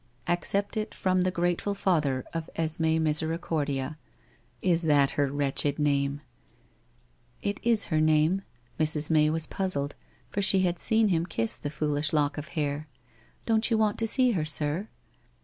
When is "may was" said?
9.11-9.45